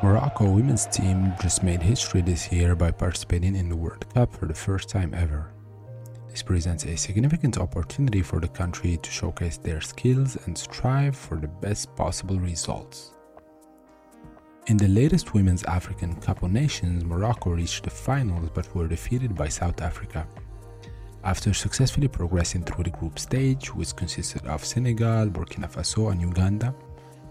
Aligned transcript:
Morocco 0.08 0.48
women's 0.48 0.86
team 0.86 1.34
just 1.38 1.62
made 1.62 1.82
history 1.82 2.22
this 2.22 2.50
year 2.50 2.74
by 2.74 2.90
participating 2.90 3.54
in 3.54 3.68
the 3.68 3.76
World 3.76 4.06
Cup 4.14 4.34
for 4.34 4.46
the 4.46 4.54
first 4.54 4.88
time 4.88 5.12
ever. 5.12 5.52
This 6.30 6.42
presents 6.42 6.86
a 6.86 6.96
significant 6.96 7.58
opportunity 7.58 8.22
for 8.22 8.40
the 8.40 8.48
country 8.48 8.96
to 8.96 9.10
showcase 9.10 9.58
their 9.58 9.82
skills 9.82 10.38
and 10.46 10.56
strive 10.56 11.14
for 11.14 11.36
the 11.36 11.46
best 11.46 11.94
possible 11.94 12.40
results. 12.40 13.12
In 14.68 14.78
the 14.78 14.88
latest 14.88 15.34
Women's 15.34 15.64
African 15.64 16.14
Cup 16.22 16.42
of 16.42 16.52
Nations, 16.52 17.04
Morocco 17.04 17.50
reached 17.50 17.84
the 17.84 17.90
finals 17.90 18.48
but 18.54 18.74
were 18.74 18.88
defeated 18.88 19.34
by 19.34 19.48
South 19.48 19.82
Africa. 19.82 20.26
After 21.22 21.52
successfully 21.52 22.08
progressing 22.08 22.64
through 22.64 22.84
the 22.84 22.98
group 22.98 23.18
stage, 23.18 23.74
which 23.74 23.94
consisted 23.94 24.46
of 24.46 24.64
Senegal, 24.64 25.26
Burkina 25.26 25.70
Faso, 25.70 26.10
and 26.10 26.22
Uganda, 26.22 26.74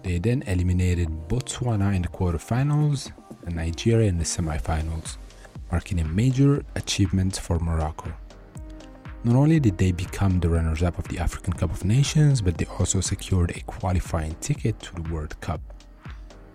they 0.04 0.20
then 0.20 0.44
eliminated 0.48 1.10
Botswana 1.28 1.96
in 1.96 2.02
the 2.02 2.08
quarterfinals 2.08 3.12
and 3.46 3.56
Nigeria 3.56 4.08
in 4.08 4.18
the 4.18 4.24
semifinals, 4.24 5.18
marking 5.72 6.00
a 6.00 6.06
major 6.06 6.64
achievement 6.76 7.38
for 7.38 7.60
Morocco. 7.60 8.14
Not 9.24 9.36
only 9.36 9.60
did 9.60 9.78
they 9.78 9.92
become 9.92 10.40
the 10.40 10.50
runners 10.50 10.84
up 10.84 10.98
of 10.98 11.08
the 11.08 11.20
African 11.20 11.54
Cup 11.54 11.72
of 11.72 11.84
Nations, 11.84 12.42
but 12.42 12.58
they 12.58 12.66
also 12.80 13.02
secured 13.02 13.52
a 13.52 13.62
qualifying 13.62 14.36
ticket 14.36 14.80
to 14.80 14.96
the 14.96 15.14
World 15.14 15.40
Cup, 15.42 15.60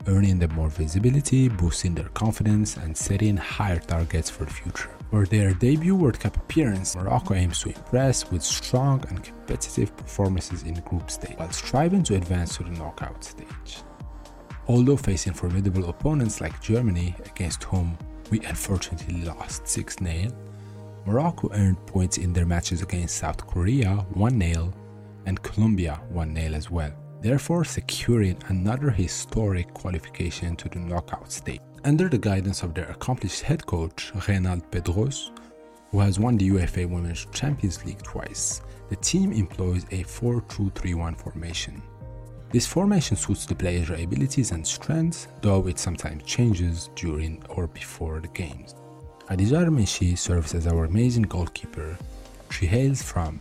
earning 0.06 0.38
them 0.38 0.54
more 0.54 0.70
visibility, 0.70 1.48
boosting 1.48 1.94
their 1.94 2.08
confidence, 2.10 2.76
and 2.76 2.96
setting 2.96 3.36
higher 3.36 3.78
targets 3.78 4.30
for 4.30 4.44
the 4.44 4.52
future. 4.52 4.90
For 5.12 5.26
their 5.26 5.52
debut 5.52 5.94
World 5.94 6.18
Cup 6.18 6.38
appearance, 6.38 6.96
Morocco 6.96 7.34
aims 7.34 7.60
to 7.60 7.68
impress 7.68 8.30
with 8.30 8.42
strong 8.42 9.04
and 9.10 9.22
competitive 9.22 9.94
performances 9.94 10.62
in 10.62 10.72
group 10.88 11.10
stage, 11.10 11.36
while 11.36 11.50
striving 11.50 12.02
to 12.04 12.14
advance 12.14 12.56
to 12.56 12.62
the 12.64 12.70
knockout 12.70 13.22
stage. 13.22 13.82
Although 14.68 14.96
facing 14.96 15.34
formidable 15.34 15.90
opponents 15.90 16.40
like 16.40 16.62
Germany, 16.62 17.14
against 17.26 17.64
whom 17.64 17.98
we 18.30 18.40
unfortunately 18.40 19.22
lost 19.24 19.68
6 19.68 19.96
0, 20.02 20.32
Morocco 21.04 21.50
earned 21.52 21.86
points 21.86 22.16
in 22.16 22.32
their 22.32 22.46
matches 22.46 22.80
against 22.80 23.18
South 23.18 23.46
Korea 23.46 24.06
1 24.14 24.40
0 24.40 24.72
and 25.26 25.42
Colombia 25.42 26.00
1 26.08 26.34
0 26.34 26.54
as 26.54 26.70
well, 26.70 26.92
therefore 27.20 27.66
securing 27.66 28.38
another 28.48 28.88
historic 28.88 29.74
qualification 29.74 30.56
to 30.56 30.70
the 30.70 30.78
knockout 30.78 31.30
stage. 31.30 31.60
Under 31.84 32.08
the 32.08 32.18
guidance 32.18 32.62
of 32.62 32.74
their 32.74 32.88
accomplished 32.90 33.42
head 33.42 33.66
coach, 33.66 34.12
Reynald 34.14 34.62
Pedros, 34.70 35.30
who 35.90 35.98
has 35.98 36.20
won 36.20 36.36
the 36.36 36.48
UEFA 36.48 36.88
Women's 36.88 37.26
Champions 37.32 37.84
League 37.84 38.02
twice, 38.02 38.62
the 38.88 38.94
team 38.96 39.32
employs 39.32 39.84
a 39.90 40.04
4 40.04 40.42
2 40.42 40.70
3 40.76 40.94
1 40.94 41.14
formation. 41.16 41.82
This 42.52 42.68
formation 42.68 43.16
suits 43.16 43.46
the 43.46 43.56
players' 43.56 43.90
abilities 43.90 44.52
and 44.52 44.64
strengths, 44.64 45.26
though 45.40 45.66
it 45.66 45.80
sometimes 45.80 46.22
changes 46.22 46.88
during 46.94 47.42
or 47.48 47.66
before 47.66 48.20
the 48.20 48.28
games. 48.28 48.76
Khadija 49.26 49.66
Er-Rmichi 49.66 50.16
serves 50.16 50.54
as 50.54 50.68
our 50.68 50.84
amazing 50.84 51.24
goalkeeper. 51.24 51.98
She 52.50 52.66
hails 52.66 53.02
from 53.02 53.40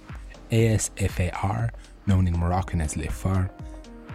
ASFAR, 0.52 1.70
known 2.08 2.28
in 2.28 2.40
Moroccan 2.40 2.82
as 2.82 2.96
Lefar, 2.96 3.52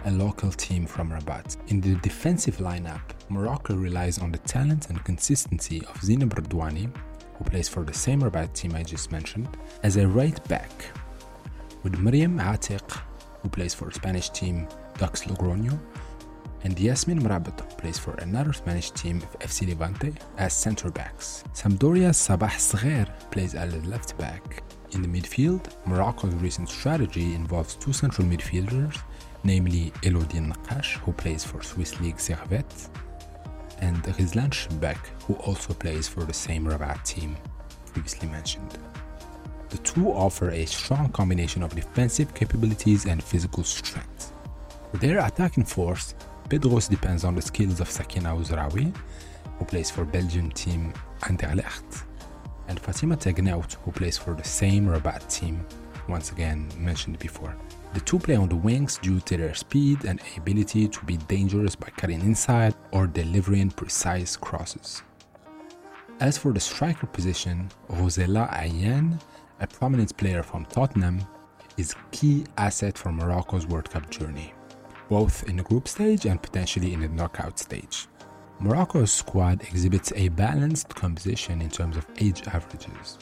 a 0.03 0.11
local 0.11 0.51
team 0.51 0.85
from 0.85 1.11
Rabat. 1.11 1.55
In 1.69 1.79
the 1.79 1.95
defensive 1.95 2.57
lineup, 2.57 3.01
Morocco 3.29 3.75
relies 3.75 4.19
on 4.19 4.31
the 4.31 4.37
talent 4.39 4.89
and 4.89 5.03
consistency 5.03 5.79
of 5.81 5.99
Zineb 6.01 6.33
Redouani, 6.33 6.89
who 7.35 7.43
plays 7.43 7.67
for 7.67 7.83
the 7.83 7.93
same 7.93 8.21
Rabat 8.21 8.53
team 8.53 8.73
I 8.73 8.83
just 8.83 9.11
mentioned, 9.11 9.49
as 9.83 9.97
a 9.97 10.07
right 10.07 10.41
back, 10.47 10.71
with 11.83 11.99
Mariam 11.99 12.39
Atiq, 12.39 13.01
who 13.41 13.49
plays 13.49 13.73
for 13.73 13.91
Spanish 13.91 14.29
team 14.29 14.67
Dux 14.97 15.23
Logroño, 15.25 15.77
and 16.63 16.79
Yasmin 16.79 17.21
Mrabet, 17.21 17.59
who 17.59 17.75
plays 17.75 17.99
for 17.99 18.13
another 18.15 18.53
Spanish 18.53 18.91
team 18.91 19.21
FC 19.41 19.67
Levante, 19.67 20.13
as 20.37 20.53
centre 20.53 20.89
backs. 20.89 21.43
Sampdoria's 21.53 22.17
Sabah 22.17 22.49
Sgher 22.49 23.07
plays 23.29 23.55
as 23.55 23.73
a 23.73 23.79
left 23.89 24.17
back. 24.17 24.63
In 24.91 25.01
the 25.01 25.07
midfield, 25.07 25.69
Morocco's 25.85 26.33
recent 26.35 26.69
strategy 26.69 27.35
involves 27.35 27.75
two 27.75 27.93
central 27.93 28.25
midfielders, 28.25 28.97
namely 29.43 29.91
Elodie 30.03 30.39
Nakkach, 30.39 30.97
who 30.99 31.11
plays 31.11 31.43
for 31.43 31.61
Swiss 31.61 31.99
League 31.99 32.17
Servette, 32.17 32.89
and 33.81 34.03
Ghizlane 34.03 34.49
Chebbak, 34.49 34.97
who 35.25 35.35
also 35.35 35.73
plays 35.73 36.07
for 36.07 36.23
the 36.23 36.33
same 36.33 36.65
Rabat 36.65 37.03
team 37.03 37.37
previously 37.93 38.27
mentioned. 38.27 38.77
The 39.69 39.77
two 39.79 40.09
offer 40.09 40.51
a 40.51 40.65
strong 40.65 41.09
combination 41.09 41.63
of 41.63 41.75
defensive 41.75 42.33
capabilities 42.33 43.05
and 43.05 43.23
physical 43.23 43.63
strength. 43.63 44.31
For 44.91 44.97
their 44.97 45.19
attacking 45.25 45.65
force, 45.65 46.15
Pedros 46.49 46.89
depends 46.89 47.25
on 47.25 47.35
the 47.35 47.41
skills 47.41 47.81
of 47.81 47.89
Sakina 47.89 48.29
Ouzraoui, 48.29 48.95
who 49.59 49.65
plays 49.65 49.91
for 49.91 50.05
Belgian 50.05 50.51
team 50.51 50.93
Anderlecht, 51.21 52.03
and 52.69 52.79
Fatima 52.79 53.17
Tagnaout, 53.17 53.75
who 53.83 53.91
plays 53.91 54.17
for 54.17 54.33
the 54.33 54.43
same 54.43 54.87
Rabat 54.87 55.29
team, 55.29 55.65
once 56.07 56.31
again 56.31 56.69
mentioned 56.77 57.19
before. 57.19 57.55
The 57.93 58.01
two 58.01 58.19
play 58.19 58.35
on 58.35 58.49
the 58.49 58.55
wings 58.55 58.97
due 58.97 59.19
to 59.21 59.37
their 59.37 59.53
speed 59.53 60.05
and 60.05 60.21
ability 60.35 60.87
to 60.87 61.05
be 61.05 61.17
dangerous 61.17 61.75
by 61.75 61.89
cutting 61.97 62.21
inside 62.21 62.75
or 62.91 63.07
delivering 63.07 63.71
precise 63.71 64.35
crosses. 64.35 65.03
As 66.19 66.37
for 66.37 66.51
the 66.51 66.59
striker 66.59 67.07
position, 67.07 67.69
Rosella 67.89 68.49
Ayane, 68.51 69.21
a 69.59 69.67
prominent 69.67 70.15
player 70.17 70.43
from 70.43 70.65
Tottenham, 70.65 71.21
is 71.77 71.95
key 72.11 72.45
asset 72.57 72.97
for 72.97 73.11
Morocco's 73.11 73.67
World 73.67 73.89
Cup 73.89 74.09
journey, 74.09 74.53
both 75.09 75.47
in 75.47 75.57
the 75.57 75.63
group 75.63 75.87
stage 75.87 76.25
and 76.25 76.41
potentially 76.41 76.93
in 76.93 77.01
the 77.01 77.07
knockout 77.09 77.59
stage. 77.59 78.07
Morocco's 78.59 79.11
squad 79.11 79.61
exhibits 79.61 80.11
a 80.15 80.29
balanced 80.29 80.89
composition 80.89 81.61
in 81.61 81.69
terms 81.69 81.95
of 81.95 82.07
age 82.19 82.41
averages, 82.47 83.19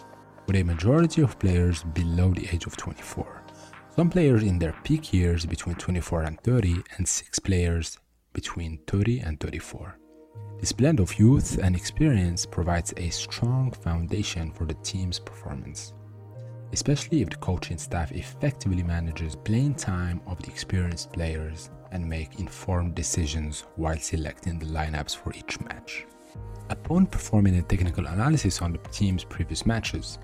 with 0.48 0.56
a 0.56 0.64
majority 0.64 1.22
of 1.22 1.38
players 1.38 1.84
below 1.84 2.34
the 2.34 2.48
age 2.54 2.66
of 2.66 2.78
24. 2.78 3.35
Some 3.96 4.10
players 4.10 4.44
in 4.44 4.60
their 4.60 4.76
peak 4.84 5.14
years 5.14 5.46
between 5.46 5.76
24 5.76 6.24
and 6.24 6.42
30, 6.42 6.84
and 6.98 7.08
six 7.08 7.40
players 7.40 7.98
between 8.34 8.80
30 8.88 9.20
and 9.22 9.40
34. 9.40 9.98
This 10.60 10.74
blend 10.74 11.00
of 11.00 11.18
youth 11.18 11.60
and 11.64 11.78
experience 11.78 12.46
provides 12.46 12.94
a 12.98 13.10
strong 13.10 13.72
foundation 13.72 14.52
for 14.52 14.66
the 14.66 14.74
team's 14.84 15.18
performance, 15.18 15.94
especially 16.74 17.22
if 17.22 17.30
the 17.30 17.38
coaching 17.38 17.78
staff 17.78 18.12
effectively 18.12 18.84
manages 18.84 19.38
playing 19.38 19.76
time 19.76 20.20
of 20.28 20.42
the 20.42 20.50
experienced 20.50 21.14
players 21.14 21.70
and 21.94 22.06
make 22.06 22.38
informed 22.38 22.96
decisions 22.96 23.64
while 23.78 23.98
selecting 23.98 24.60
the 24.60 24.66
lineups 24.66 25.16
for 25.16 25.34
each 25.34 25.58
match. 25.62 26.06
Upon 26.70 27.06
performing 27.06 27.56
a 27.60 27.62
technical 27.62 28.08
analysis 28.08 28.62
on 28.62 28.74
the 28.74 28.80
team's 28.90 29.24
previous 29.24 29.66
matches, 29.66 30.20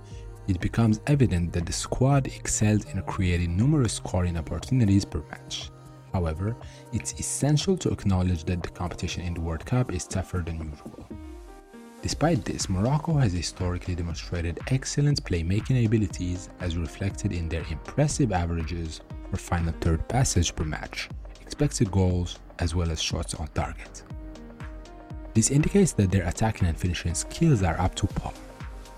it 0.47 0.59
becomes 0.59 0.99
evident 1.07 1.53
that 1.53 1.65
the 1.65 1.73
squad 1.73 2.27
excelled 2.27 2.85
in 2.93 3.01
creating 3.03 3.55
numerous 3.55 3.93
scoring 3.93 4.37
opportunities 4.37 5.05
per 5.05 5.23
match. 5.29 5.69
However, 6.13 6.55
it's 6.91 7.13
essential 7.19 7.77
to 7.77 7.89
acknowledge 7.89 8.43
that 8.45 8.61
the 8.63 8.69
competition 8.69 9.23
in 9.23 9.33
the 9.33 9.41
World 9.41 9.65
Cup 9.65 9.93
is 9.93 10.05
tougher 10.05 10.43
than 10.45 10.57
usual. 10.57 11.07
Despite 12.01 12.43
this, 12.43 12.67
Morocco 12.67 13.13
has 13.13 13.31
historically 13.31 13.95
demonstrated 13.95 14.59
excellent 14.67 15.23
playmaking 15.23 15.85
abilities 15.85 16.49
as 16.59 16.75
reflected 16.75 17.31
in 17.31 17.47
their 17.47 17.63
impressive 17.69 18.31
averages 18.31 19.01
for 19.29 19.37
final 19.37 19.73
third 19.79 20.07
passage 20.07 20.55
per 20.55 20.63
match, 20.63 21.09
expected 21.41 21.91
goals, 21.91 22.39
as 22.59 22.73
well 22.73 22.89
as 22.89 23.01
shots 23.01 23.35
on 23.35 23.47
target. 23.49 24.03
This 25.33 25.51
indicates 25.51 25.93
that 25.93 26.11
their 26.11 26.27
attacking 26.27 26.67
and 26.67 26.77
finishing 26.77 27.13
skills 27.13 27.63
are 27.63 27.79
up 27.79 27.95
to 27.95 28.07
par 28.07 28.33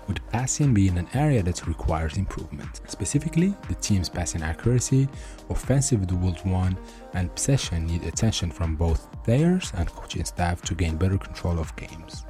with 0.06 0.26
passing 0.30 0.74
being 0.74 0.98
an 0.98 1.08
area 1.14 1.42
that 1.42 1.66
requires 1.66 2.16
improvement. 2.16 2.80
Specifically, 2.88 3.54
the 3.68 3.74
team's 3.76 4.08
passing 4.08 4.42
accuracy, 4.42 5.08
offensive 5.50 6.06
duels 6.06 6.44
won, 6.44 6.76
and 7.14 7.34
possession 7.34 7.86
need 7.86 8.04
attention 8.04 8.50
from 8.50 8.76
both 8.76 9.10
players 9.24 9.72
and 9.76 9.88
coaching 9.88 10.24
staff 10.24 10.62
to 10.62 10.74
gain 10.74 10.96
better 10.96 11.18
control 11.18 11.58
of 11.58 11.74
games. 11.76 12.24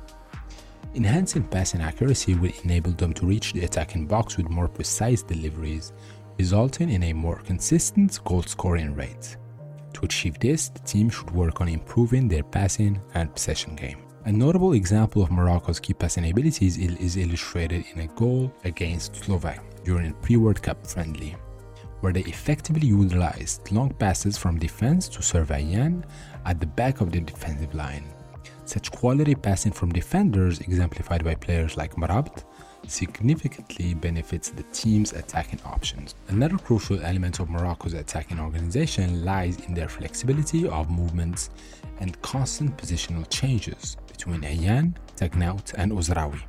Enhancing 0.94 1.42
passing 1.42 1.80
accuracy 1.80 2.34
will 2.34 2.52
enable 2.62 2.92
them 2.92 3.12
to 3.14 3.26
reach 3.26 3.52
the 3.52 3.64
attacking 3.64 4.06
box 4.06 4.36
with 4.36 4.48
more 4.48 4.68
precise 4.68 5.22
deliveries, 5.22 5.92
resulting 6.38 6.88
in 6.90 7.02
a 7.04 7.12
more 7.12 7.40
consistent 7.40 8.22
goal 8.24 8.42
scoring 8.42 8.94
rate. 8.94 9.36
To 9.94 10.04
achieve 10.04 10.38
this, 10.38 10.68
the 10.68 10.80
team 10.80 11.08
should 11.08 11.30
work 11.32 11.60
on 11.60 11.68
improving 11.68 12.28
their 12.28 12.42
passing 12.44 13.00
and 13.14 13.32
possession 13.32 13.74
game. 13.74 13.98
A 14.26 14.32
notable 14.32 14.72
example 14.72 15.22
of 15.22 15.30
Morocco's 15.30 15.78
key 15.78 15.92
passing 15.92 16.30
abilities 16.30 16.78
is 16.78 17.18
illustrated 17.18 17.84
in 17.92 18.00
a 18.00 18.06
goal 18.06 18.50
against 18.64 19.16
Slovakia 19.16 19.60
during 19.84 20.12
a 20.12 20.14
pre-World 20.14 20.62
Cup 20.62 20.86
friendly, 20.86 21.36
where 22.00 22.10
they 22.10 22.22
effectively 22.22 22.86
utilized 22.86 23.70
long 23.70 23.90
passes 23.90 24.38
from 24.38 24.58
defense 24.58 25.08
to 25.10 25.20
serve 25.20 25.48
Ayane 25.48 26.02
at 26.46 26.58
the 26.58 26.66
back 26.66 27.02
of 27.02 27.12
the 27.12 27.20
defensive 27.20 27.74
line. 27.74 28.06
Such 28.64 28.90
quality 28.90 29.34
passing 29.34 29.72
from 29.72 29.92
defenders, 29.92 30.60
exemplified 30.60 31.22
by 31.22 31.34
players 31.34 31.76
like 31.76 31.94
Mrabet, 31.96 32.44
significantly 32.86 33.92
benefits 33.92 34.48
the 34.48 34.62
team's 34.72 35.12
attacking 35.12 35.60
options. 35.66 36.14
Another 36.28 36.56
crucial 36.56 36.98
element 37.02 37.40
of 37.40 37.50
Morocco's 37.50 37.92
attacking 37.92 38.40
organization 38.40 39.22
lies 39.22 39.58
in 39.66 39.74
their 39.74 39.88
flexibility 39.90 40.66
of 40.66 40.90
movements 40.90 41.50
and 42.00 42.20
constant 42.22 42.74
positional 42.78 43.28
changes 43.28 43.98
between 44.16 44.42
Ayane, 44.42 44.94
Tagnaout, 45.16 45.74
and 45.76 45.92
Ouzraoui. 45.92 46.42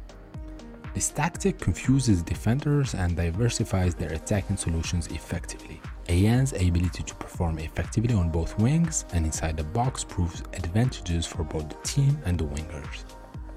This 0.93 1.09
tactic 1.09 1.59
confuses 1.59 2.21
defenders 2.21 2.93
and 2.93 3.17
diversifies 3.17 3.95
their 3.95 4.13
attacking 4.13 4.55
solutions 4.57 5.07
effectively. 5.07 5.81
Ayane's 6.07 6.53
ability 6.53 7.03
to 7.03 7.15
perform 7.15 7.57
effectively 7.59 8.15
on 8.15 8.29
both 8.29 8.57
wings 8.59 9.05
and 9.13 9.25
inside 9.25 9.57
the 9.57 9.63
box 9.79 10.03
proves 10.03 10.41
advantages 10.53 11.25
for 11.25 11.43
both 11.43 11.67
the 11.67 11.81
team 11.83 12.17
and 12.25 12.37
the 12.37 12.45
wingers. 12.45 13.03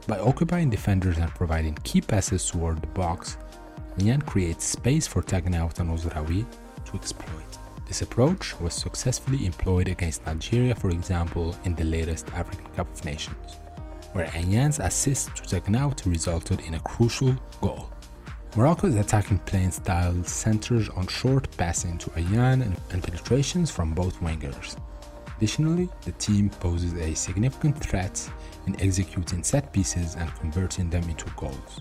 By 0.08 0.18
occupying 0.18 0.70
defenders 0.70 1.18
and 1.18 1.30
providing 1.34 1.74
key 1.84 2.00
passes 2.00 2.44
toward 2.50 2.80
the 2.80 2.88
box, 2.88 3.36
Ayane 3.98 4.24
creates 4.24 4.64
space 4.64 5.06
for 5.06 5.22
Tagnaout 5.22 5.78
and 5.80 5.90
Ouzraoui 5.90 6.46
to 6.86 6.96
exploit. 6.96 7.58
This 7.86 8.02
approach 8.02 8.58
was 8.60 8.74
successfully 8.74 9.46
employed 9.46 9.88
against 9.88 10.26
Nigeria, 10.26 10.74
for 10.74 10.90
example, 10.90 11.56
in 11.64 11.74
the 11.74 11.84
latest 11.84 12.28
African 12.34 12.66
Cup 12.74 12.92
of 12.92 13.04
Nations, 13.04 13.56
where 14.12 14.26
Ayane's 14.26 14.78
assist 14.78 15.36
to 15.36 15.42
Tagnaout 15.42 16.04
resulted 16.06 16.60
in 16.60 16.74
a 16.74 16.80
crucial 16.80 17.34
goal. 17.60 17.90
Morocco's 18.56 18.96
attacking 18.96 19.38
playing 19.40 19.70
style 19.70 20.24
centers 20.24 20.88
on 20.90 21.06
short 21.06 21.48
passing 21.56 21.98
to 21.98 22.10
Ayane 22.10 22.62
and, 22.62 22.76
and 22.90 23.02
penetrations 23.02 23.70
from 23.70 23.92
both 23.92 24.18
wingers. 24.20 24.76
Additionally, 25.36 25.88
the 26.02 26.12
team 26.12 26.50
poses 26.50 26.94
a 26.94 27.14
significant 27.14 27.78
threat 27.78 28.28
in 28.66 28.80
executing 28.80 29.44
set 29.44 29.72
pieces 29.72 30.16
and 30.16 30.34
converting 30.36 30.90
them 30.90 31.08
into 31.08 31.26
goals. 31.36 31.80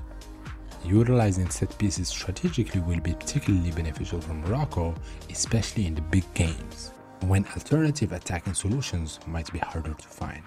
Utilizing 0.86 1.50
set 1.50 1.76
pieces 1.80 2.10
strategically 2.10 2.82
will 2.82 3.00
be 3.00 3.14
particularly 3.14 3.72
beneficial 3.72 4.22
for 4.22 4.34
Morocco, 4.34 4.94
especially 5.32 5.88
in 5.88 5.96
the 5.96 6.02
big 6.02 6.32
games, 6.34 6.92
when 7.22 7.46
alternative 7.56 8.12
attacking 8.12 8.54
solutions 8.54 9.20
might 9.26 9.52
be 9.52 9.60
harder 9.60 9.94
to 9.94 10.08
find. 10.08 10.44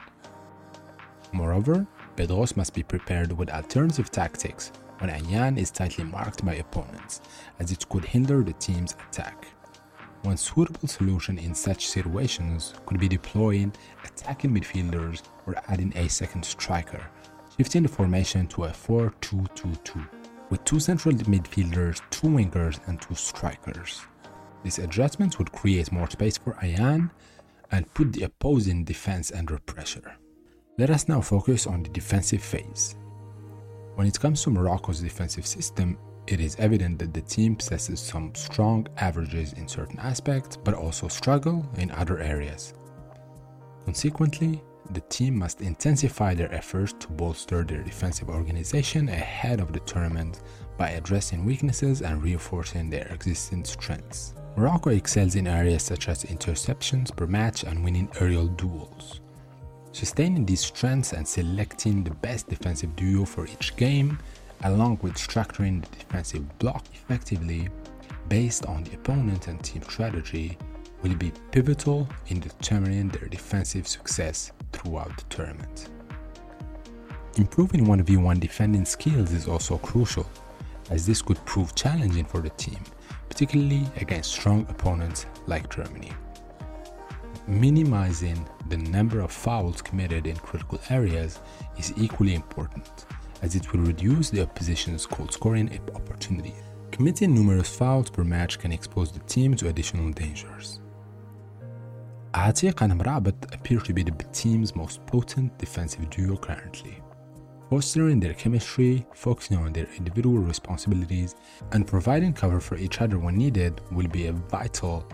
Moreover, 1.33 1.87
Pedros 2.17 2.57
must 2.57 2.75
be 2.75 2.83
prepared 2.83 3.33
with 3.33 3.51
alternative 3.51 4.11
tactics 4.11 4.73
when 4.99 5.11
Ayane 5.11 5.59
is 5.59 5.71
tightly 5.71 6.05
marked 6.05 6.45
by 6.45 6.55
opponents, 6.57 7.21
as 7.59 7.71
it 7.71 7.89
could 7.89 8.05
hinder 8.05 8.43
the 8.43 8.53
team's 8.55 8.95
attack. 9.09 9.47
One 10.23 10.37
suitable 10.37 10.87
solution 10.87 11.39
in 11.39 11.55
such 11.55 11.87
situations 11.87 12.75
could 12.85 13.01
be 13.01 13.09
deploying 13.09 13.73
attacking 14.05 14.51
midfielders 14.55 15.23
or 15.47 15.55
adding 15.69 15.93
a 15.97 16.09
second 16.09 16.45
striker, 16.45 17.07
shifting 17.57 17.83
the 17.85 17.89
formation 17.89 18.47
to 18.49 18.65
a 18.65 18.73
4 18.73 19.15
2 19.21 19.47
2 19.55 19.75
2, 19.83 20.05
with 20.51 20.63
two 20.65 20.79
central 20.79 21.15
midfielders, 21.15 22.03
two 22.11 22.27
wingers, 22.27 22.87
and 22.87 23.01
two 23.01 23.15
strikers. 23.15 24.03
This 24.63 24.79
adjustment 24.79 25.39
would 25.39 25.53
create 25.53 25.91
more 25.91 26.11
space 26.11 26.37
for 26.37 26.53
Ayane 26.55 27.11
and 27.71 27.93
put 27.95 28.13
the 28.13 28.25
opposing 28.25 28.85
defense 28.85 29.33
under 29.33 29.59
pressure. 29.59 30.17
Let 30.81 30.89
us 30.89 31.09
now 31.09 31.21
focus 31.21 31.67
on 31.67 31.83
the 31.83 31.91
defensive 31.91 32.43
phase. 32.43 32.97
When 33.97 34.07
it 34.07 34.19
comes 34.19 34.43
to 34.45 34.51
Morocco's 34.51 35.01
defensive 35.01 35.47
system, 35.47 35.99
it 36.27 36.41
is 36.41 36.57
evident 36.59 37.01
that 37.01 37.13
the 37.13 37.21
team 37.21 37.55
possesses 37.55 38.01
some 38.01 38.35
strong 38.35 38.87
averages 38.97 39.53
in 39.53 39.69
certain 39.69 39.99
aspects 39.99 40.57
but 40.57 40.73
also 40.73 41.07
struggle 41.07 41.69
in 41.77 41.91
other 41.91 42.19
areas. 42.21 42.73
Consequently, 43.85 44.63
the 44.93 45.03
team 45.03 45.37
must 45.37 45.61
intensify 45.61 46.33
their 46.33 46.51
efforts 46.55 46.95
to 47.01 47.09
bolster 47.09 47.63
their 47.63 47.83
defensive 47.83 48.31
organization 48.31 49.11
ahead 49.11 49.61
of 49.61 49.75
the 49.75 49.81
tournament 49.81 50.41
by 50.79 50.93
addressing 50.93 51.45
weaknesses 51.45 52.01
and 52.01 52.23
reinforcing 52.23 52.89
their 52.89 53.07
existing 53.13 53.67
strengths. 53.67 54.33
Morocco 54.57 54.89
excels 54.89 55.35
in 55.35 55.47
areas 55.47 55.83
such 55.83 56.09
as 56.09 56.25
interceptions 56.25 57.15
per 57.15 57.27
match 57.27 57.65
and 57.65 57.85
winning 57.85 58.09
aerial 58.19 58.47
duels. 58.47 59.21
Sustaining 59.93 60.47
these 60.47 60.61
strengths 60.61 61.13
and 61.13 61.27
selecting 61.27 62.05
the 62.05 62.15
best 62.15 62.49
defensive 62.49 62.95
duo 62.97 63.25
for 63.25 63.47
each 63.47 63.77
game 63.77 64.19
along 64.65 64.99
with 65.03 65.15
structuring 65.15 65.83
the 65.83 65.97
defensive 65.97 66.59
block 66.59 66.85
effectively 66.95 67.69
based 68.29 68.67
on 68.67 68.85
the 68.85 68.95
opponent 68.95 69.49
and 69.49 69.63
team 69.65 69.83
strategy, 69.83 70.57
will 71.03 71.15
be 71.15 71.33
pivotal 71.51 72.09
in 72.29 72.41
determining 72.41 73.09
their 73.09 73.29
defensive 73.29 73.89
success 73.89 74.53
throughout 74.73 75.17
the 75.17 75.25
tournament. 75.35 75.89
Improving 77.37 77.87
1v1 77.87 78.39
defending 78.39 78.85
skills 78.85 79.33
is 79.33 79.49
also 79.49 79.79
crucial, 79.79 80.27
as 80.91 81.07
this 81.07 81.23
could 81.23 81.45
prove 81.45 81.75
challenging 81.75 82.25
for 82.25 82.41
the 82.41 82.51
team, 82.51 82.79
particularly 83.29 83.87
against 83.97 84.33
strong 84.33 84.67
opponents 84.69 85.27
like 85.47 85.75
Germany. 85.75 86.13
Minimizing 87.51 88.49
the 88.69 88.77
number 88.77 89.19
of 89.19 89.33
fouls 89.33 89.83
committed 89.83 90.29
in 90.29 90.37
critical 90.37 90.79
areas 90.89 91.41
is 91.77 91.93
equally 91.97 92.37
important, 92.37 93.07
as 93.43 93.57
it 93.57 93.73
will 93.73 93.81
reduce 93.81 94.31
the 94.31 94.43
opposition's 94.43 95.05
goal 95.05 95.27
scoring 95.27 95.69
opportunity. 95.97 96.55
Committing 96.93 97.35
numerous 97.35 97.69
fouls 97.69 98.09
per 98.09 98.23
match 98.23 98.61
can 98.61 98.71
expose 98.71 99.11
the 99.11 99.19
team 99.21 99.57
to 99.57 99.69
additional 99.69 100.13
dangers. 100.13 100.81
Atiq 102.35 102.83
and 102.83 102.93
Mrabet 102.93 103.53
appear 103.53 103.81
to 103.81 103.93
be 103.93 104.05
the 104.05 104.13
team's 104.33 104.77
most 104.77 105.05
potent 105.07 105.59
defensive 105.59 106.09
duo 106.09 106.37
currently. 106.37 107.03
Fostering 107.69 108.21
their 108.21 108.35
chemistry, 108.35 109.05
focusing 109.13 109.57
on 109.57 109.73
their 109.73 109.89
individual 109.97 110.39
responsibilities, 110.39 111.35
and 111.73 111.85
providing 111.85 112.33
cover 112.33 112.61
for 112.61 112.77
each 112.77 113.01
other 113.01 113.19
when 113.19 113.37
needed 113.37 113.81
will 113.91 114.09
be 114.09 114.29
a 114.29 114.33
vital 114.33 115.05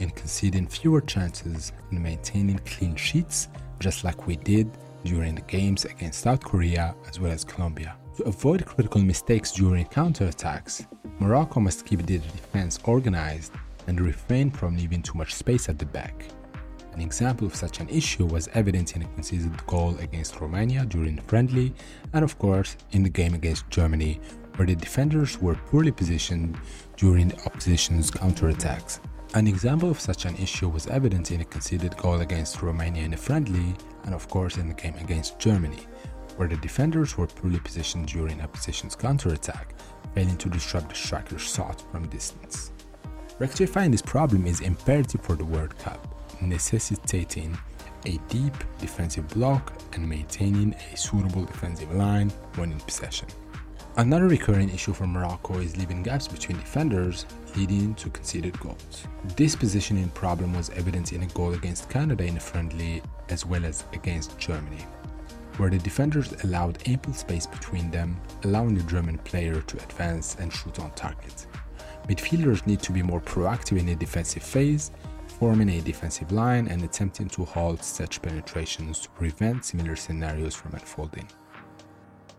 in 0.00 0.10
conceding 0.10 0.66
fewer 0.66 1.00
chances 1.00 1.72
and 1.90 2.02
maintaining 2.02 2.58
clean 2.60 2.96
sheets, 2.96 3.48
just 3.80 4.04
like 4.04 4.26
we 4.26 4.36
did 4.36 4.70
during 5.04 5.34
the 5.34 5.42
games 5.42 5.84
against 5.84 6.20
South 6.20 6.42
Korea 6.42 6.94
as 7.08 7.20
well 7.20 7.32
as 7.32 7.44
Colombia. 7.44 7.96
To 8.16 8.24
avoid 8.24 8.64
critical 8.64 9.00
mistakes 9.00 9.52
during 9.52 9.86
counterattacks, 9.86 10.86
Morocco 11.18 11.60
must 11.60 11.84
keep 11.84 12.02
their 12.02 12.18
defense 12.18 12.78
organized 12.84 13.52
and 13.86 14.00
refrain 14.00 14.50
from 14.50 14.76
leaving 14.76 15.02
too 15.02 15.18
much 15.18 15.34
space 15.34 15.68
at 15.68 15.78
the 15.78 15.86
back. 15.86 16.24
An 16.92 17.00
example 17.00 17.46
of 17.46 17.56
such 17.56 17.80
an 17.80 17.88
issue 17.88 18.24
was 18.24 18.48
evident 18.54 18.94
in 18.94 19.02
a 19.02 19.08
conceded 19.08 19.66
goal 19.66 19.96
against 19.98 20.40
Romania 20.40 20.86
during 20.86 21.16
the 21.16 21.22
friendly, 21.22 21.74
and 22.12 22.24
of 22.24 22.38
course 22.38 22.76
in 22.92 23.02
the 23.02 23.10
game 23.10 23.34
against 23.34 23.68
Germany, 23.68 24.20
where 24.56 24.66
the 24.66 24.76
defenders 24.76 25.40
were 25.40 25.56
poorly 25.66 25.90
positioned 25.90 26.56
during 26.96 27.28
the 27.28 27.46
opposition's 27.46 28.12
counterattacks. 28.12 29.00
An 29.34 29.48
example 29.48 29.90
of 29.90 29.98
such 29.98 30.26
an 30.26 30.36
issue 30.36 30.68
was 30.68 30.86
evident 30.86 31.32
in 31.32 31.40
a 31.40 31.44
conceded 31.44 31.96
goal 31.96 32.20
against 32.20 32.62
Romania 32.62 33.02
in 33.02 33.14
a 33.14 33.16
friendly, 33.16 33.74
and 34.04 34.14
of 34.14 34.28
course 34.28 34.58
in 34.58 34.68
the 34.68 34.74
game 34.74 34.94
against 35.00 35.40
Germany, 35.40 35.80
where 36.36 36.46
the 36.46 36.56
defenders 36.58 37.18
were 37.18 37.26
poorly 37.26 37.58
positioned 37.58 38.06
during 38.06 38.40
opposition's 38.40 38.94
counterattack, 38.94 39.74
failing 40.14 40.36
to 40.36 40.48
disrupt 40.48 40.88
the 40.88 40.94
striker's 40.94 41.40
shot 41.40 41.82
from 41.90 42.06
distance. 42.10 42.70
Rectifying 43.40 43.90
this 43.90 44.02
problem 44.02 44.46
is 44.46 44.60
imperative 44.60 45.22
for 45.22 45.34
the 45.34 45.44
World 45.44 45.76
Cup, 45.78 46.06
necessitating 46.40 47.58
a 48.06 48.18
deep 48.28 48.54
defensive 48.78 49.26
block 49.30 49.72
and 49.94 50.08
maintaining 50.08 50.74
a 50.92 50.96
suitable 50.96 51.44
defensive 51.44 51.92
line 51.92 52.30
when 52.54 52.70
in 52.70 52.78
possession. 52.78 53.26
Another 53.96 54.28
recurring 54.28 54.70
issue 54.70 54.92
for 54.92 55.08
Morocco 55.08 55.58
is 55.58 55.76
leaving 55.76 56.04
gaps 56.04 56.28
between 56.28 56.58
defenders, 56.58 57.26
leading 57.56 57.94
to 57.94 58.10
conceded 58.10 58.58
goals. 58.60 59.06
This 59.36 59.54
positioning 59.56 60.08
problem 60.10 60.54
was 60.54 60.70
evident 60.70 61.12
in 61.12 61.22
a 61.22 61.26
goal 61.28 61.54
against 61.54 61.88
Canada 61.88 62.24
in 62.24 62.36
a 62.36 62.40
friendly 62.40 63.02
as 63.28 63.46
well 63.46 63.64
as 63.64 63.84
against 63.92 64.38
Germany, 64.38 64.84
where 65.56 65.70
the 65.70 65.78
defenders 65.78 66.32
allowed 66.44 66.78
ample 66.88 67.12
space 67.12 67.46
between 67.46 67.90
them, 67.90 68.16
allowing 68.44 68.74
the 68.74 68.82
German 68.84 69.18
player 69.18 69.60
to 69.60 69.76
advance 69.76 70.36
and 70.40 70.52
shoot 70.52 70.78
on 70.78 70.90
target. 70.92 71.46
Midfielders 72.08 72.66
need 72.66 72.80
to 72.80 72.92
be 72.92 73.02
more 73.02 73.20
proactive 73.20 73.78
in 73.78 73.86
the 73.86 73.94
defensive 73.94 74.42
phase, 74.42 74.90
forming 75.38 75.70
a 75.70 75.80
defensive 75.80 76.30
line 76.32 76.68
and 76.68 76.82
attempting 76.82 77.28
to 77.28 77.44
halt 77.44 77.82
such 77.82 78.22
penetrations 78.22 79.00
to 79.00 79.08
prevent 79.10 79.64
similar 79.64 79.96
scenarios 79.96 80.54
from 80.54 80.74
unfolding. 80.74 81.28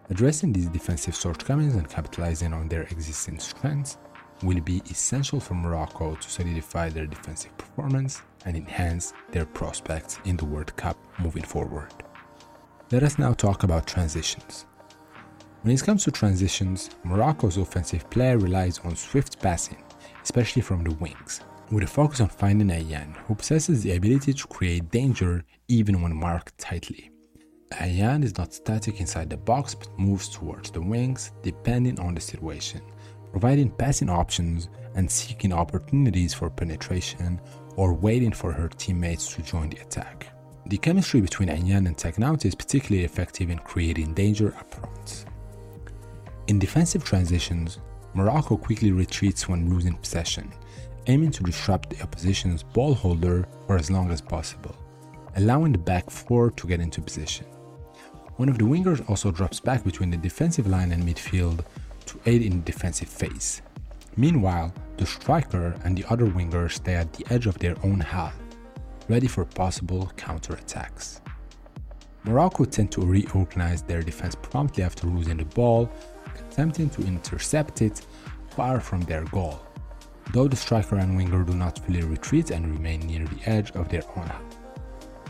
Addressing 0.10 0.54
these 0.54 0.68
defensive 0.68 1.16
shortcomings 1.16 1.76
and 1.76 1.90
capitalizing 1.90 2.54
on 2.54 2.68
their 2.68 2.84
existing 2.84 3.40
strengths 3.40 3.98
will 4.44 4.62
be 4.62 4.82
essential 4.90 5.40
for 5.40 5.54
Morocco 5.54 6.16
to 6.16 6.30
solidify 6.30 6.90
their 6.90 7.08
defensive 7.08 7.58
performance 7.58 8.22
and 8.46 8.56
enhance 8.56 9.14
their 9.32 9.46
prospects 9.46 10.20
in 10.26 10.38
the 10.38 10.46
World 10.46 10.76
Cup 10.76 10.98
moving 11.20 11.44
forward. 11.44 11.92
Let 12.92 13.04
us 13.04 13.18
now 13.18 13.34
talk 13.34 13.64
about 13.64 13.88
transitions. 13.88 14.66
When 15.64 15.74
it 15.74 15.84
comes 15.84 16.04
to 16.04 16.12
transitions, 16.12 16.92
Morocco's 17.04 17.58
offensive 17.58 18.08
play 18.12 18.36
relies 18.36 18.80
on 18.80 18.96
swift 18.96 19.42
passing, 19.42 19.82
especially 20.24 20.62
from 20.62 20.84
the 20.84 20.94
wings, 20.96 21.42
with 21.72 21.84
a 21.84 21.88
focus 21.88 22.22
on 22.22 22.30
finding 22.30 22.68
Ayane, 22.68 23.16
who 23.26 23.34
possesses 23.34 23.82
the 23.82 23.96
ability 23.96 24.34
to 24.34 24.48
create 24.48 24.92
danger 24.92 25.44
even 25.68 26.02
when 26.04 26.16
marked 26.16 26.56
tightly. 26.60 27.10
Ayane 27.72 28.24
is 28.24 28.38
not 28.38 28.54
static 28.54 29.00
inside 29.00 29.30
the 29.30 29.38
box 29.38 29.74
but 29.74 29.90
moves 29.98 30.30
towards 30.30 30.70
the 30.70 30.82
wings 30.82 31.32
depending 31.42 32.00
on 32.00 32.14
the 32.14 32.22
situation, 32.22 32.82
providing 33.36 33.70
passing 33.70 34.10
options 34.10 34.70
and 34.96 35.12
seeking 35.12 35.52
opportunities 35.52 36.34
for 36.34 36.50
penetration 36.50 37.38
or 37.76 37.94
waiting 37.94 38.32
for 38.32 38.50
her 38.54 38.70
teammates 38.70 39.34
to 39.34 39.42
join 39.42 39.70
the 39.70 39.82
attack. 39.82 40.30
The 40.68 40.78
chemistry 40.78 41.20
between 41.20 41.50
Ayane 41.50 41.86
and 41.86 41.98
Tagnaout 41.98 42.46
is 42.46 42.56
particularly 42.56 43.04
effective 43.04 43.50
in 43.50 43.60
creating 43.60 44.14
danger 44.14 44.56
up 44.58 44.74
front. 44.74 45.26
In 46.48 46.60
defensive 46.60 47.04
transitions, 47.04 47.80
Morocco 48.14 48.56
quickly 48.56 48.94
retreats 48.94 49.50
when 49.50 49.70
losing 49.70 49.98
possession, 49.98 50.54
aiming 51.08 51.32
to 51.32 51.44
disrupt 51.44 51.90
the 51.90 52.02
opposition's 52.04 52.64
ball 52.64 52.94
holder 52.94 53.46
for 53.68 53.76
as 53.76 53.92
long 53.92 54.12
as 54.12 54.22
possible, 54.22 54.78
allowing 55.36 55.74
the 55.74 55.78
back 55.78 56.10
four 56.10 56.52
to 56.52 56.68
get 56.68 56.80
into 56.80 57.02
position. 57.02 57.46
One 58.38 58.48
of 58.48 58.58
the 58.58 58.64
wingers 58.64 59.04
also 59.10 59.30
drops 59.30 59.60
back 59.60 59.84
between 59.84 60.10
the 60.10 60.16
defensive 60.16 60.68
line 60.68 60.94
and 60.94 61.04
midfield 61.04 61.66
to 62.06 62.20
aid 62.26 62.42
in 62.42 62.52
the 62.60 62.66
defensive 62.72 63.10
phase. 63.10 63.62
Meanwhile, 64.18 64.74
the 64.98 65.06
striker 65.06 65.76
and 65.84 65.98
the 65.98 66.06
other 66.10 66.26
wingers 66.26 66.74
stay 66.74 66.96
at 66.96 67.12
the 67.14 67.26
edge 67.34 67.48
of 67.48 67.60
their 67.60 67.76
own 67.84 68.00
half, 68.00 68.36
ready 69.10 69.28
for 69.28 69.46
possible 69.46 70.12
counterattacks. 70.16 71.22
Morocco 72.24 72.66
tend 72.66 72.92
to 72.92 73.02
reorganize 73.02 73.82
their 73.84 74.02
defense 74.02 74.36
promptly 74.36 74.84
after 74.84 75.06
losing 75.06 75.38
the 75.38 75.46
ball, 75.46 75.90
attempting 76.40 76.90
to 76.90 77.02
intercept 77.06 77.82
it 77.82 78.06
far 78.50 78.80
from 78.80 79.02
their 79.02 79.26
goal, 79.26 79.60
though 80.32 80.48
the 80.48 80.56
striker 80.56 80.96
and 80.96 81.16
winger 81.16 81.44
do 81.44 81.54
not 81.54 81.78
fully 81.86 82.02
retreat 82.02 82.52
and 82.52 82.66
remain 82.68 83.02
near 83.02 83.26
the 83.26 83.50
edge 83.50 83.72
of 83.72 83.90
their 83.90 84.04
own 84.18 84.28
half. 84.28 84.42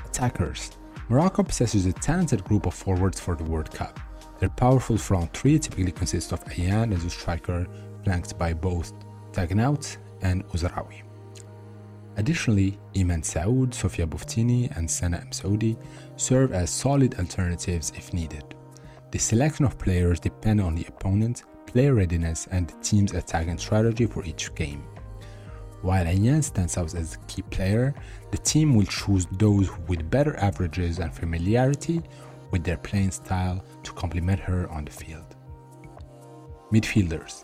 Attackers 0.05 0.71
Morocco 1.09 1.43
possesses 1.43 1.85
a 1.85 1.93
talented 1.93 2.43
group 2.45 2.65
of 2.65 2.73
forwards 2.73 3.19
for 3.19 3.35
the 3.35 3.43
World 3.43 3.71
Cup. 3.71 3.99
Their 4.39 4.49
powerful 4.49 4.97
front 4.97 5.35
three 5.35 5.57
typically 5.59 5.91
consists 5.91 6.31
of 6.31 6.43
Ayane 6.45 6.93
as 6.93 7.05
a 7.05 7.09
striker, 7.09 7.67
flanked 8.03 8.37
by 8.37 8.53
both 8.53 8.93
Tagnaout 9.31 9.97
and 10.21 10.45
Ouzraoui. 10.49 11.03
Additionally, 12.17 12.79
Iman 12.97 13.21
Saoud, 13.21 13.73
Sofia 13.73 14.07
Bouftini, 14.07 14.75
and 14.77 14.89
Sana 14.89 15.23
Msaoudi 15.29 15.77
serve 16.15 16.53
as 16.53 16.69
solid 16.69 17.15
alternatives 17.15 17.91
if 17.95 18.13
needed. 18.13 18.55
The 19.11 19.19
selection 19.19 19.65
of 19.65 19.77
players 19.77 20.19
depend 20.19 20.61
on 20.61 20.75
the 20.75 20.85
opponent, 20.87 21.43
player 21.65 21.93
readiness, 21.93 22.47
and 22.51 22.67
the 22.67 22.75
team's 22.81 23.13
attacking 23.13 23.57
strategy 23.57 24.05
for 24.05 24.23
each 24.25 24.53
game. 24.55 24.83
While 25.81 26.05
Ayane 26.05 26.43
stands 26.43 26.77
out 26.77 26.93
as 26.95 27.15
a 27.15 27.19
key 27.27 27.41
player, 27.43 27.93
the 28.31 28.37
team 28.37 28.75
will 28.75 28.85
choose 28.85 29.27
those 29.33 29.69
with 29.87 30.09
better 30.09 30.35
averages 30.37 30.99
and 30.99 31.13
familiarity 31.13 32.01
with 32.55 32.63
their 32.63 32.77
playing 32.77 33.11
style 33.11 33.61
to 33.83 33.91
complement 33.91 34.39
her 34.39 34.69
on 34.71 34.85
the 34.85 34.91
field. 34.91 35.35
Midfielders 36.71 37.43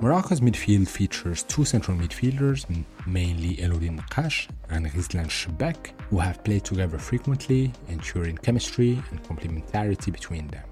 Morocco's 0.00 0.40
midfield 0.40 0.88
features 0.88 1.44
two 1.44 1.64
central 1.64 1.96
midfielders, 1.96 2.60
mainly 3.06 3.60
Elodine 3.60 3.98
Nakkach 3.98 4.48
and 4.70 4.86
Ghizlan 4.92 5.28
Chebbak, 5.28 5.92
who 6.10 6.18
have 6.18 6.42
played 6.42 6.64
together 6.64 6.98
frequently, 6.98 7.72
ensuring 7.88 8.36
chemistry 8.38 9.00
and 9.10 9.22
complementarity 9.22 10.12
between 10.12 10.48
them. 10.48 10.66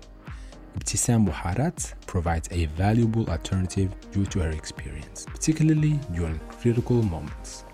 Ibtissam 0.76 1.24
Bouharat 1.28 1.94
provides 2.06 2.48
a 2.50 2.66
valuable 2.82 3.28
alternative 3.30 3.90
due 4.10 4.26
to 4.26 4.40
her 4.40 4.50
experience, 4.50 5.26
particularly 5.26 6.00
during 6.12 6.40
critical 6.60 7.02
moments. 7.04 7.64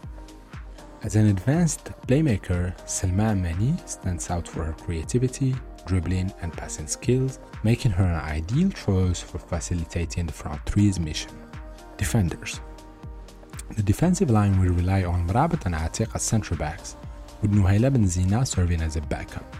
As 1.02 1.16
an 1.16 1.26
advanced 1.26 1.87
playmaker, 2.07 2.76
Salma 2.87 3.33
Amani 3.33 3.75
stands 3.87 4.31
out 4.31 4.47
for 4.47 4.62
her 4.64 4.73
creativity, 4.73 5.54
dribbling, 5.87 6.33
and 6.43 6.53
passing 6.53 6.87
skills, 6.87 7.39
making 7.62 7.93
her 7.93 8.05
an 8.05 8.21
ideal 8.21 8.71
choice 8.71 9.21
for 9.21 9.39
facilitating 9.39 10.27
the 10.27 10.33
front 10.33 10.65
three's 10.67 10.99
mission. 10.99 11.33
Defenders 11.97 12.61
The 13.77 13.83
defensive 13.83 14.31
line 14.31 14.59
will 14.61 14.73
rely 14.73 15.05
on 15.05 15.27
Mrabet 15.29 15.67
and 15.67 15.75
Atiq 15.75 16.15
as 16.15 16.23
centre 16.23 16.57
backs, 16.57 16.97
with 17.41 17.53
Nouhaila 17.53 17.91
Benzina 17.91 18.47
serving 18.47 18.81
as 18.81 18.97
a 18.97 19.01
backup. 19.03 19.57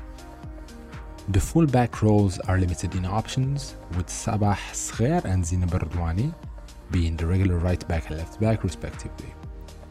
The 1.29 1.41
full-back 1.41 2.03
roles 2.03 2.39
are 2.41 2.59
limited 2.59 2.95
in 2.95 3.05
options, 3.05 3.77
with 3.97 4.09
Sabah 4.09 4.57
Sgher 4.73 5.25
and 5.25 5.47
Zina 5.47 5.67
Bardwani 5.67 6.35
being 6.93 7.17
the 7.17 7.27
regular 7.27 7.57
right 7.57 7.87
back 7.89 8.11
and 8.11 8.19
left 8.19 8.41
back, 8.41 8.63
respectively. 8.63 9.33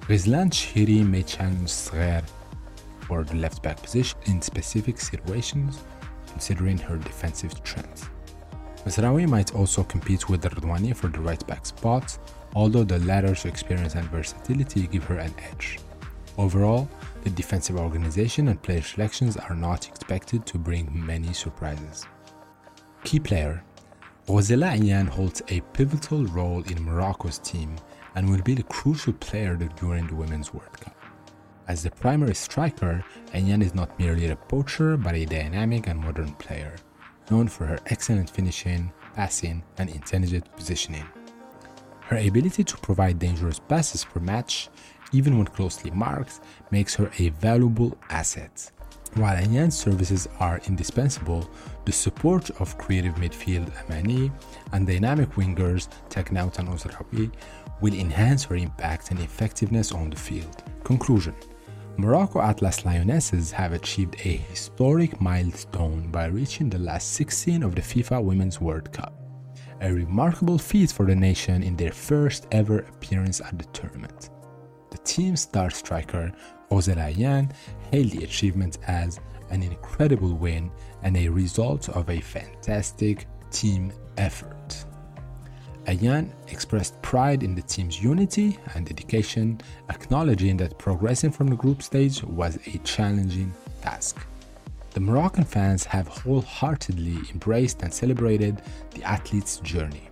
Ghizlan 0.01 0.49
Chehiri 0.51 1.07
may 1.07 1.23
challenge 1.23 1.69
Sgher 1.69 2.23
for 3.01 3.23
the 3.23 3.35
left 3.35 3.63
back 3.63 3.81
position 3.81 4.17
in 4.25 4.41
specific 4.41 4.99
situations, 4.99 5.79
considering 6.31 6.77
her 6.77 6.97
defensive 6.97 7.53
strength. 7.53 8.09
Mazraoui 8.85 9.27
might 9.27 9.53
also 9.53 9.83
compete 9.83 10.27
with 10.29 10.41
Redouani 10.43 10.95
for 10.95 11.07
the 11.07 11.19
right 11.19 11.45
back 11.45 11.65
spot, 11.65 12.17
although 12.55 12.83
the 12.83 12.99
latter's 12.99 13.45
experience 13.45 13.95
and 13.95 14.09
versatility 14.09 14.87
give 14.87 15.03
her 15.03 15.17
an 15.17 15.33
edge. 15.51 15.79
Overall, 16.37 16.89
the 17.23 17.29
defensive 17.29 17.77
organization 17.77 18.47
and 18.47 18.61
player 18.61 18.81
selections 18.81 19.37
are 19.37 19.55
not 19.55 19.87
expected 19.87 20.45
to 20.47 20.57
bring 20.57 20.89
many 20.93 21.33
surprises. 21.33 22.05
Key 23.03 23.19
player 23.19 23.63
Ghozela 24.27 24.77
Ayane 24.77 25.09
holds 25.09 25.41
a 25.49 25.61
pivotal 25.73 26.25
role 26.25 26.63
in 26.63 26.83
Morocco's 26.83 27.39
team 27.39 27.75
and 28.15 28.29
will 28.29 28.41
be 28.41 28.53
the 28.53 28.63
crucial 28.63 29.13
player 29.13 29.55
during 29.55 30.07
the 30.07 30.15
Women's 30.15 30.53
World 30.53 30.79
Cup. 30.79 30.95
As 31.67 31.83
the 31.83 31.91
primary 31.91 32.35
striker, 32.35 33.03
Ayane 33.33 33.63
is 33.63 33.75
not 33.75 33.97
merely 33.99 34.27
a 34.27 34.35
poacher 34.35 34.97
but 34.97 35.15
a 35.15 35.25
dynamic 35.25 35.87
and 35.87 35.99
modern 35.99 36.33
player, 36.33 36.75
known 37.29 37.47
for 37.47 37.65
her 37.65 37.79
excellent 37.87 38.29
finishing, 38.29 38.91
passing, 39.15 39.63
and 39.77 39.89
intelligent 39.89 40.51
positioning. 40.55 41.05
Her 42.01 42.17
ability 42.17 42.63
to 42.65 42.77
provide 42.77 43.19
dangerous 43.19 43.59
passes 43.59 44.03
per 44.03 44.19
match 44.19 44.69
even 45.11 45.37
when 45.37 45.47
closely 45.47 45.91
marked, 45.91 46.39
makes 46.71 46.95
her 46.95 47.11
a 47.19 47.29
valuable 47.29 47.97
asset. 48.09 48.71
While 49.15 49.35
Ayane's 49.35 49.77
services 49.77 50.27
are 50.39 50.61
indispensable, 50.67 51.49
the 51.85 51.91
support 51.91 52.49
of 52.61 52.77
creative 52.77 53.15
midfield 53.15 53.69
Amani 53.83 54.31
and 54.71 54.87
dynamic 54.87 55.29
wingers 55.31 55.89
Tagnaout 56.09 56.59
and 56.59 57.31
will 57.81 57.93
enhance 57.93 58.43
her 58.45 58.55
impact 58.55 59.11
and 59.11 59.19
effectiveness 59.19 59.91
on 59.91 60.09
the 60.09 60.15
field. 60.15 60.63
Conclusion 60.83 61.35
Morocco 61.97 62.41
Atlas 62.41 62.85
Lionesses 62.85 63.51
have 63.51 63.73
achieved 63.73 64.15
a 64.23 64.37
historic 64.37 65.19
milestone 65.19 66.09
by 66.09 66.25
reaching 66.25 66.69
the 66.69 66.79
last 66.79 67.13
16 67.13 67.63
of 67.63 67.75
the 67.75 67.81
FIFA 67.81 68.23
Women's 68.23 68.61
World 68.61 68.91
Cup, 68.93 69.13
a 69.81 69.91
remarkable 69.91 70.57
feat 70.57 70.91
for 70.91 71.05
the 71.05 71.15
nation 71.15 71.61
in 71.61 71.75
their 71.75 71.91
first 71.91 72.47
ever 72.51 72.79
appearance 72.79 73.41
at 73.41 73.57
the 73.57 73.65
tournament. 73.65 74.29
The 74.89 74.97
team's 74.99 75.41
star 75.41 75.69
striker, 75.69 76.31
Ghozela 76.71 77.13
Ayane, 77.13 77.51
hailed 77.91 78.11
the 78.11 78.23
achievement 78.23 78.77
as 78.87 79.19
an 79.49 79.61
incredible 79.61 80.33
win 80.33 80.71
and 81.03 81.17
a 81.17 81.27
result 81.29 81.89
of 81.89 82.09
a 82.09 82.21
fantastic 82.21 83.27
team 83.51 83.91
effort. 84.17 84.60
Ayane 85.85 86.31
expressed 86.47 87.01
pride 87.01 87.43
in 87.43 87.55
the 87.55 87.61
team's 87.61 88.01
unity 88.01 88.57
and 88.75 88.85
dedication, 88.85 89.59
acknowledging 89.89 90.57
that 90.57 90.77
progressing 90.77 91.31
from 91.31 91.47
the 91.47 91.55
group 91.55 91.81
stage 91.81 92.23
was 92.23 92.59
a 92.67 92.77
challenging 92.79 93.53
task. 93.81 94.25
The 94.91 94.99
Moroccan 94.99 95.45
fans 95.45 95.85
have 95.85 96.07
wholeheartedly 96.07 97.17
embraced 97.31 97.81
and 97.81 97.93
celebrated 97.93 98.61
the 98.91 99.03
athlete's 99.03 99.57
journey 99.59 100.11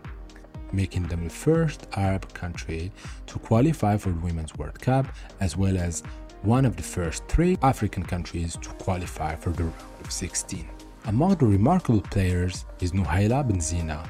making 0.71 1.03
them 1.07 1.23
the 1.23 1.29
first 1.29 1.87
Arab 1.95 2.31
country 2.33 2.91
to 3.27 3.39
qualify 3.39 3.97
for 3.97 4.09
the 4.09 4.19
Women's 4.19 4.55
World 4.55 4.79
Cup, 4.79 5.07
as 5.39 5.57
well 5.57 5.77
as 5.77 6.03
one 6.41 6.65
of 6.65 6.75
the 6.75 6.83
first 6.83 7.25
three 7.27 7.57
African 7.61 8.03
countries 8.03 8.57
to 8.61 8.69
qualify 8.69 9.35
for 9.35 9.51
the 9.51 9.63
round 9.63 10.01
of 10.01 10.11
16. 10.11 10.67
Among 11.05 11.35
the 11.35 11.45
remarkable 11.45 12.01
players 12.01 12.65
is 12.81 12.91
Nouhaila 12.91 13.49
Benzina, 13.49 14.07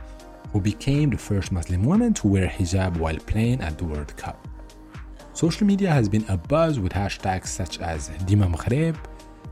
who 0.52 0.62
became 0.62 1.10
the 1.10 1.18
first 1.18 1.52
Muslim 1.52 1.84
woman 1.84 2.14
to 2.16 2.28
wear 2.28 2.48
hijab 2.48 2.98
while 2.98 3.18
playing 3.28 3.62
at 3.62 3.78
the 3.78 3.86
World 3.86 4.16
Cup. 4.18 4.48
Social 5.34 5.66
media 5.66 5.90
has 5.92 6.10
been 6.10 6.24
abuzz 6.24 6.78
with 6.78 6.94
hashtags 6.94 7.48
such 7.48 7.80
as 7.80 8.10
Dima 8.28 8.54
Maghreb 8.54 8.98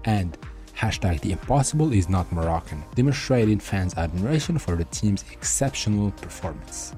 and 0.05 0.37
Hashtag 0.77 1.21
the 1.21 1.31
impossible 1.31 1.91
is 1.91 2.07
not 2.07 2.31
Moroccan, 2.31 2.83
demonstrating 2.93 3.57
fans' 3.57 3.97
admiration 3.97 4.59
for 4.59 4.75
the 4.75 4.83
team's 4.85 5.25
exceptional 5.31 6.11
performance. 6.11 6.93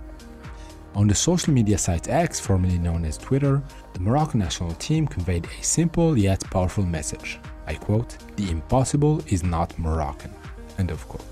On 0.95 1.07
the 1.07 1.15
social 1.15 1.53
media 1.53 1.77
site 1.77 2.09
X, 2.09 2.41
formerly 2.41 2.77
known 2.77 3.05
as 3.05 3.17
Twitter, 3.17 3.63
the 3.93 4.01
Moroccan 4.01 4.41
national 4.41 4.73
team 4.73 5.07
conveyed 5.07 5.45
a 5.45 5.63
simple 5.63 6.17
yet 6.17 6.43
powerful 6.49 6.83
message. 6.83 7.39
I 7.67 7.75
quote, 7.75 8.17
The 8.35 8.51
impossible 8.51 9.21
is 9.27 9.45
not 9.45 9.77
Moroccan. 9.79 10.33
End 10.77 10.91
of 10.91 11.07
quote. 11.07 11.28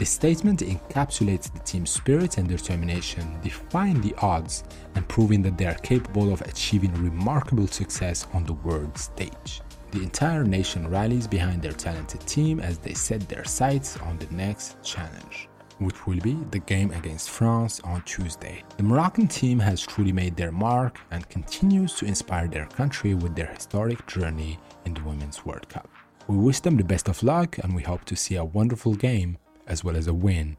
The 0.00 0.06
statement 0.06 0.60
encapsulates 0.60 1.52
the 1.52 1.58
team's 1.58 1.90
spirit 1.90 2.38
and 2.38 2.48
determination, 2.48 3.38
defying 3.42 4.00
the 4.00 4.14
odds 4.22 4.64
and 4.94 5.06
proving 5.06 5.42
that 5.42 5.58
they 5.58 5.66
are 5.66 5.74
capable 5.74 6.32
of 6.32 6.40
achieving 6.40 6.94
remarkable 6.94 7.66
success 7.66 8.26
on 8.32 8.44
the 8.44 8.54
world 8.54 8.96
stage. 8.96 9.60
The 9.90 10.02
entire 10.02 10.42
nation 10.42 10.88
rallies 10.88 11.26
behind 11.26 11.60
their 11.60 11.74
talented 11.74 12.22
team 12.22 12.60
as 12.60 12.78
they 12.78 12.94
set 12.94 13.28
their 13.28 13.44
sights 13.44 13.98
on 13.98 14.16
the 14.16 14.34
next 14.34 14.82
challenge 14.82 15.50
which 15.80 16.06
will 16.06 16.20
be 16.20 16.36
the 16.50 16.58
game 16.60 16.90
against 16.92 17.28
France 17.30 17.80
on 17.84 18.02
Tuesday. 18.02 18.62
The 18.78 18.82
Moroccan 18.82 19.28
team 19.28 19.58
has 19.58 19.80
truly 19.80 20.12
made 20.12 20.36
their 20.36 20.52
mark 20.52 20.98
and 21.10 21.28
continues 21.28 21.94
to 21.96 22.06
inspire 22.06 22.48
their 22.48 22.66
country 22.66 23.14
with 23.14 23.34
their 23.34 23.46
historic 23.46 24.06
journey 24.06 24.58
in 24.86 24.92
the 24.92 25.02
Women's 25.02 25.44
World 25.46 25.68
Cup. 25.70 25.88
We 26.26 26.36
wish 26.36 26.60
them 26.60 26.76
the 26.76 26.84
best 26.84 27.08
of 27.08 27.22
luck 27.22 27.58
and 27.58 27.74
we 27.74 27.82
hope 27.82 28.04
to 28.06 28.16
see 28.16 28.36
a 28.36 28.44
wonderful 28.44 28.94
game 28.94 29.38
as 29.69 29.83
well 29.83 29.95
as 29.95 30.07
a 30.07 30.13
win 30.13 30.57